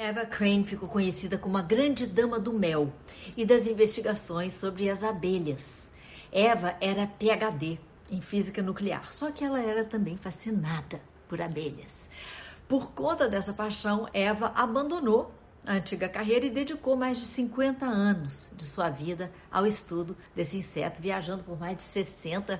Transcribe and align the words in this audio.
Eva 0.00 0.24
Crane 0.24 0.64
ficou 0.64 0.88
conhecida 0.88 1.36
como 1.36 1.58
a 1.58 1.62
grande 1.62 2.06
dama 2.06 2.40
do 2.40 2.54
mel 2.54 2.90
e 3.36 3.44
das 3.44 3.66
investigações 3.66 4.54
sobre 4.54 4.88
as 4.88 5.02
abelhas. 5.02 5.90
Eva 6.32 6.74
era 6.80 7.06
PhD 7.06 7.78
em 8.10 8.18
física 8.18 8.62
nuclear, 8.62 9.12
só 9.12 9.30
que 9.30 9.44
ela 9.44 9.60
era 9.60 9.84
também 9.84 10.16
fascinada 10.16 11.02
por 11.28 11.42
abelhas. 11.42 12.08
Por 12.66 12.92
conta 12.92 13.28
dessa 13.28 13.52
paixão, 13.52 14.08
Eva 14.14 14.50
abandonou 14.56 15.34
a 15.66 15.74
antiga 15.74 16.08
carreira 16.08 16.46
e 16.46 16.50
dedicou 16.50 16.96
mais 16.96 17.18
de 17.18 17.26
50 17.26 17.84
anos 17.84 18.50
de 18.56 18.64
sua 18.64 18.88
vida 18.88 19.30
ao 19.52 19.66
estudo 19.66 20.16
desse 20.34 20.56
inseto, 20.56 20.98
viajando 20.98 21.44
por 21.44 21.60
mais 21.60 21.76
de 21.76 21.82
60 21.82 22.58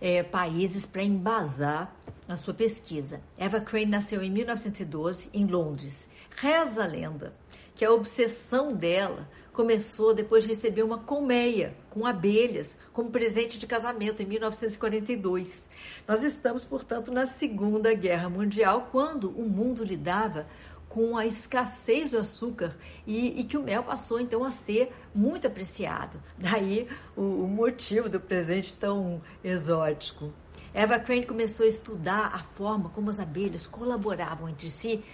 é, 0.00 0.22
países 0.22 0.86
para 0.86 1.02
embasar 1.02 1.94
a 2.32 2.36
sua 2.36 2.54
pesquisa. 2.54 3.20
Eva 3.36 3.60
Crane 3.60 3.86
nasceu 3.86 4.22
em 4.22 4.30
1912 4.30 5.30
em 5.34 5.46
Londres. 5.46 6.08
Reza 6.36 6.84
a 6.84 6.86
lenda 6.86 7.34
que 7.74 7.84
a 7.84 7.92
obsessão 7.92 8.72
dela 8.72 9.28
começou 9.52 10.14
depois 10.14 10.44
de 10.44 10.50
receber 10.50 10.82
uma 10.82 10.98
colmeia 10.98 11.76
com 11.90 12.06
abelhas 12.06 12.78
como 12.92 13.10
presente 13.10 13.58
de 13.58 13.66
casamento 13.66 14.22
em 14.22 14.26
1942. 14.26 15.68
Nós 16.06 16.22
estamos, 16.22 16.64
portanto, 16.64 17.10
na 17.10 17.26
Segunda 17.26 17.92
Guerra 17.94 18.28
Mundial, 18.28 18.88
quando 18.92 19.30
o 19.30 19.48
mundo 19.48 19.82
lidava 19.82 20.46
com 20.88 21.16
a 21.16 21.24
escassez 21.24 22.10
do 22.10 22.18
açúcar 22.18 22.76
e, 23.06 23.40
e, 23.40 23.44
que 23.44 23.56
o 23.56 23.62
mel 23.62 23.82
passou 23.82 24.20
então 24.20 24.44
a 24.44 24.50
ser 24.50 24.92
muito 25.14 25.46
apreciado. 25.46 26.20
Daí 26.36 26.88
o, 27.16 27.22
o 27.22 27.48
motivo 27.48 28.08
do 28.08 28.20
presente 28.20 28.76
tão 28.76 29.22
exótico. 29.42 30.32
Eva 30.72 30.98
Crane 30.98 31.26
começou 31.26 31.66
a 31.66 31.68
estudar 31.68 32.26
a 32.32 32.38
forma 32.38 32.90
como 32.90 33.10
as 33.10 33.18
abelhas 33.18 33.66
colaboravam 33.66 34.48
entre 34.48 34.70
si 34.70 35.04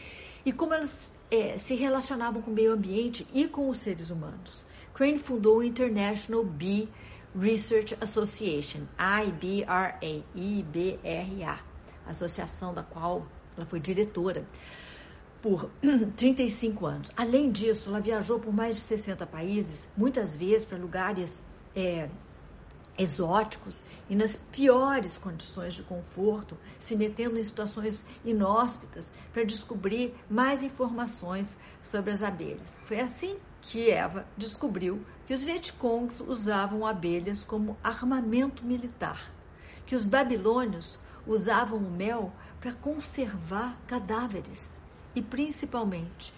e 0.44 0.52
como 0.52 0.74
elas 0.74 1.22
é, 1.30 1.56
se 1.56 1.74
relacionavam 1.74 2.42
com 2.42 2.50
o 2.50 2.54
meio 2.54 2.72
ambiente 2.72 3.26
e 3.32 3.48
com 3.48 3.68
os 3.68 3.78
seres 3.78 4.10
humanos. 4.10 4.66
Crane 4.94 5.18
fundou 5.18 5.58
o 5.58 5.62
International 5.62 6.44
Bee 6.44 6.88
Research 7.38 7.96
Association, 8.00 8.86
IBRA, 10.34 11.58
associação 12.06 12.72
da 12.72 12.82
qual 12.82 13.26
ela 13.56 13.66
foi 13.66 13.80
diretora 13.80 14.46
por 15.42 15.70
35 16.16 16.86
anos. 16.86 17.12
Além 17.16 17.50
disso, 17.50 17.88
ela 17.88 18.00
viajou 18.00 18.38
por 18.38 18.54
mais 18.54 18.76
de 18.76 18.82
60 18.82 19.26
países, 19.26 19.88
muitas 19.96 20.34
vezes 20.34 20.64
para 20.64 20.78
lugares 20.78 21.42
é, 21.74 22.08
exóticos 22.98 23.84
e 24.08 24.16
nas 24.16 24.36
piores 24.36 25.18
condições 25.18 25.74
de 25.74 25.82
conforto, 25.82 26.56
se 26.80 26.96
metendo 26.96 27.38
em 27.38 27.42
situações 27.42 28.04
inóspitas 28.24 29.12
para 29.32 29.44
descobrir 29.44 30.14
mais 30.28 30.62
informações 30.62 31.56
sobre 31.82 32.10
as 32.10 32.22
abelhas. 32.22 32.76
Foi 32.86 33.00
assim 33.00 33.36
que 33.60 33.90
Eva 33.90 34.26
descobriu 34.36 35.04
que 35.26 35.34
os 35.34 35.42
Vietcongs 35.42 36.20
usavam 36.20 36.86
abelhas 36.86 37.42
como 37.42 37.76
armamento 37.82 38.64
militar, 38.64 39.30
que 39.84 39.94
os 39.94 40.02
babilônios 40.02 40.98
usavam 41.26 41.78
o 41.78 41.90
mel 41.90 42.32
para 42.60 42.72
conservar 42.72 43.76
cadáveres 43.86 44.80
e 45.14 45.22
principalmente 45.22 46.32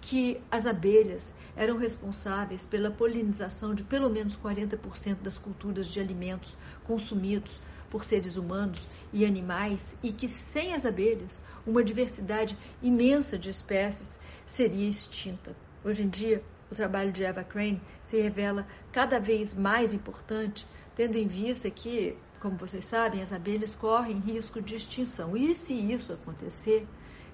que 0.00 0.40
as 0.50 0.66
abelhas 0.66 1.34
eram 1.54 1.76
responsáveis 1.76 2.64
pela 2.64 2.90
polinização 2.90 3.74
de 3.74 3.82
pelo 3.82 4.08
menos 4.08 4.36
40% 4.36 5.16
das 5.22 5.36
culturas 5.36 5.86
de 5.86 6.00
alimentos 6.00 6.56
consumidos 6.84 7.60
por 7.90 8.04
seres 8.04 8.36
humanos 8.36 8.88
e 9.12 9.26
animais 9.26 9.96
e 10.02 10.12
que 10.12 10.28
sem 10.28 10.72
as 10.74 10.86
abelhas 10.86 11.42
uma 11.66 11.84
diversidade 11.84 12.56
imensa 12.82 13.38
de 13.38 13.50
espécies 13.50 14.18
seria 14.46 14.88
extinta. 14.88 15.54
Hoje 15.84 16.04
em 16.04 16.08
dia, 16.08 16.42
o 16.70 16.74
trabalho 16.74 17.12
de 17.12 17.24
Eva 17.24 17.42
Crane 17.42 17.80
se 18.04 18.20
revela 18.20 18.66
cada 18.92 19.18
vez 19.18 19.54
mais 19.54 19.92
importante, 19.92 20.66
tendo 20.94 21.16
em 21.16 21.26
vista 21.26 21.68
que, 21.68 22.16
como 22.38 22.56
vocês 22.56 22.84
sabem, 22.84 23.22
as 23.22 23.32
abelhas 23.32 23.74
correm 23.74 24.18
risco 24.18 24.62
de 24.62 24.76
extinção. 24.76 25.36
E 25.36 25.54
se 25.54 25.74
isso 25.74 26.12
acontecer, 26.12 26.86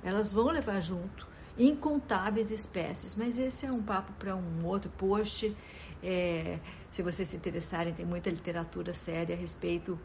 elas 0.03 0.33
vão 0.33 0.47
levar 0.47 0.81
junto 0.81 1.35
incontáveis 1.59 2.50
espécies, 2.50 3.15
mas 3.15 3.39
esse 3.39 3.67
é 3.67 3.72
um 3.72 3.83
papo 3.83 4.12
para 4.15 4.37
um 4.37 4.65
outro 4.65 4.91
post. 4.91 5.56
É, 6.03 6.59
se 6.93 7.03
vocês 7.03 7.28
se 7.28 7.37
interessarem, 7.37 7.93
tem 7.93 8.05
muita 8.05 8.31
literatura 8.31 8.94
séria 8.94 9.34
a 9.34 9.39
respeito 9.39 9.99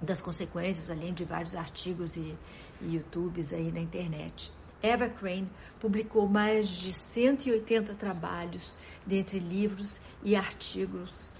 das 0.00 0.20
consequências, 0.20 0.90
além 0.90 1.12
de 1.12 1.24
vários 1.24 1.54
artigos 1.54 2.16
e, 2.16 2.36
e 2.80 2.94
YouTubes 2.94 3.52
aí 3.52 3.70
na 3.70 3.80
internet. 3.80 4.50
Eva 4.82 5.08
Crane 5.10 5.50
publicou 5.78 6.26
mais 6.26 6.68
de 6.68 6.94
180 6.94 7.94
trabalhos, 7.94 8.78
dentre 9.06 9.38
livros 9.38 10.00
e 10.22 10.34
artigos, 10.34 11.34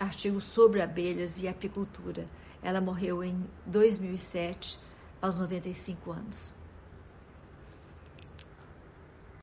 artigos 0.00 0.44
sobre 0.44 0.82
abelhas 0.82 1.40
e 1.40 1.46
apicultura. 1.46 2.26
Ela 2.60 2.80
morreu 2.80 3.22
em 3.22 3.44
2007, 3.66 4.78
aos 5.20 5.38
95 5.38 6.10
anos. 6.10 6.61